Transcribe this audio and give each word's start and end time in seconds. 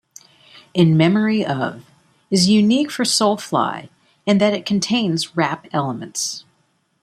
"In 0.73 0.97
Memory 0.97 1.45
of..." 1.45 1.83
is 2.31 2.49
unique 2.49 2.89
for 2.89 3.03
Soulfly 3.05 3.89
in 4.25 4.39
that 4.39 4.51
it 4.55 4.65
contains 4.65 5.37
rap 5.37 5.67
elements. 5.71 6.43